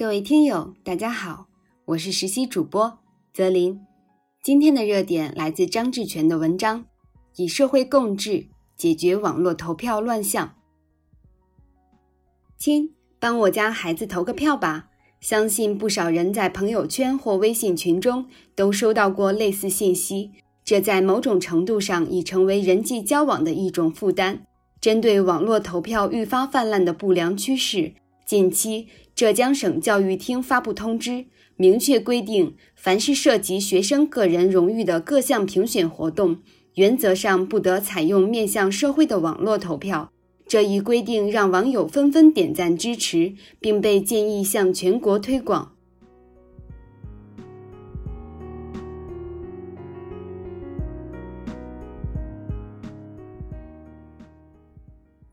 [0.00, 1.48] 各位听友，大家好，
[1.84, 3.00] 我是实习主播
[3.34, 3.78] 泽林。
[4.42, 6.84] 今天的热点来自张志全的文章，
[7.36, 8.46] 《以社会共治
[8.78, 10.46] 解决网络投票乱象》。
[12.56, 14.88] 亲，帮我家孩子投个票吧！
[15.20, 20.30] 相信不少人在朋友圈或微信群中都收到过类似信息，
[20.64, 24.46] 这在某种程度上已成为人际交往的一种负担。
[24.80, 27.92] 针对网络投票愈发泛滥的不良趋势，
[28.24, 28.88] 近期。
[29.20, 36.38] 浙江省教育厅发布通知，明确规定，凡是涉及学生个人荣誉的各项评选活动，
[36.76, 40.10] 原则上不得采用面向社会的网络投票。
[40.48, 45.72] 这一规定让网友纷纷点赞支持，并被建议向全国推广。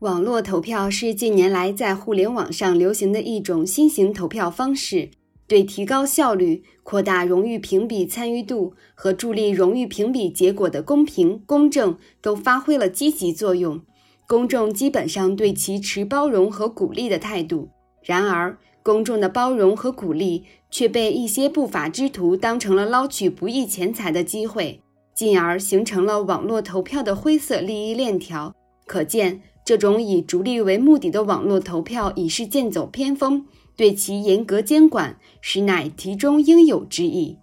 [0.00, 5.10] 网络投票是近年来在互联网上流行的一种新型投票方式，
[5.48, 13.80] 对提高效率、扩大荣誉评比参与度和助力荣誉评比结果的公平公正都发挥了积极作用。
[14.28, 17.68] 公众基本上对其持包容和鼓励的态度。
[18.04, 24.80] 然而，公众的包容和鼓励却被一些不法之徒当成了捞取不义钱财的机会，
[25.12, 28.54] 进而形成了网络投票的灰色利益链条。
[28.86, 29.40] 可见。
[29.68, 33.44] 这种以逐利为目的的网络投票已是剑走偏锋，
[33.76, 37.36] 对其严格监管实乃题中应有之义。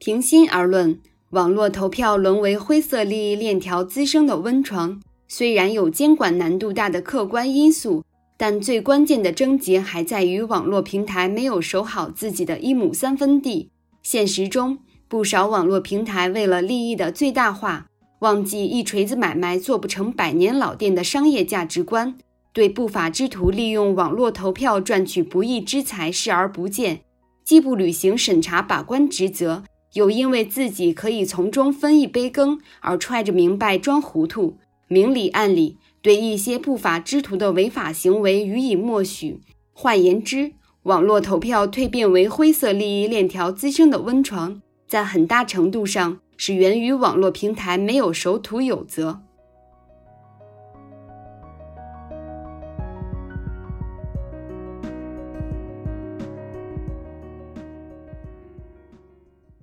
[0.00, 0.98] 平心而论，
[1.30, 8.02] 网络投票沦为灰色利益链条滋生的温床，虽然有监管难度大的客观因素，
[8.36, 13.70] 但最关键的症结还在于网络平台没有守好自己的一亩三分地。
[14.02, 17.87] 现实中，不少网络平台为了利益的最大化。
[18.20, 22.16] 忘记一锤子买卖做不成百年老店的商业价值观，
[22.52, 27.02] 对不法之徒利用网络投票赚取不义之财视而不见，
[27.44, 29.62] 既不履行审查把关职责，
[29.94, 34.56] 又因为自己可以从中分一杯羹而揣着明白装糊涂，
[34.88, 39.40] 明里暗里对一些不法之徒的违法行为予以默许。
[39.72, 46.18] 换言之，网络投票蜕变为灰色利益链条滋生的温床，在很大程度上。
[46.38, 49.20] 是源于网络平台没有守土有责。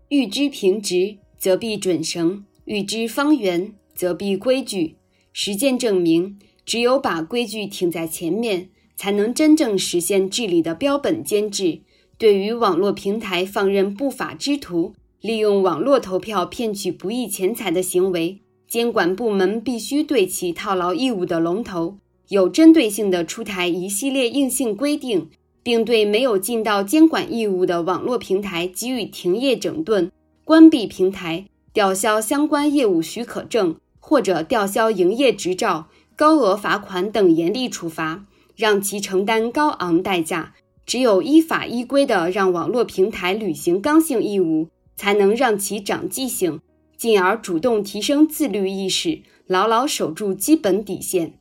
[0.09, 4.97] 欲知平直，则必准绳；欲知方圆，则必规矩。
[5.31, 11.81] 实践证明，只有把规矩挺在前面，才能真正实现治理的标本兼治。
[12.17, 21.97] 对于网络平台放任不法之徒，利用网络投票骗取不义钱财的行为，监管部门必须对其套牢义务的龙头，
[22.29, 25.29] 有针对性地出台一系列硬性规定，
[25.63, 30.11] 并对没有尽到监管义务的网络平台给予停业整顿、
[30.43, 40.53] 关闭平台、吊销相关业务许可证或者吊销营业执照、高额罚款等严厉处罚，让其承担高昂代价。
[40.85, 44.67] 只有依法依规的让网络平台履行刚性义务。
[44.95, 46.59] 才能让其长记性，
[46.97, 51.39] 进而主动提升自律意识，牢牢守住基本底线。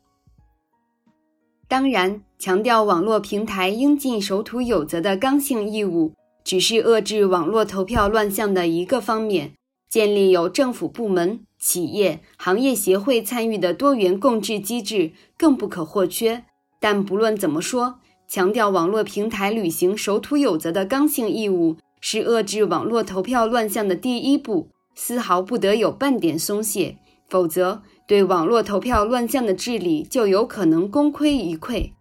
[1.67, 6.13] 当然，强调网络平台应尽守土有责的刚性义务，
[6.45, 9.53] 只是遏制网络投票乱象的一个方面。
[9.89, 16.45] 建立有政府部门、企业、行业协会参与的多元共治机制更不可或缺。
[16.81, 21.77] 但不论怎么说，强调网络平台履行守土有责的刚性义务。
[22.07, 26.99] 是遏制网络投票乱象的第一步，丝毫不得有半点松懈，
[27.31, 31.93] 否则对网络投票乱象的治理就有可能功亏一篑。